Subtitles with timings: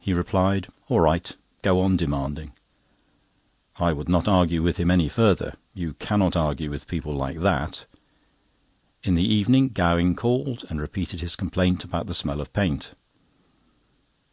[0.00, 1.30] He replied: "All right,
[1.62, 2.54] go on demanding."
[3.76, 5.54] I would not argue with him any further.
[5.74, 7.86] You cannot argue with people like that.
[9.04, 12.94] In the evening Gowing called, and repeated his complaint about the smell of paint.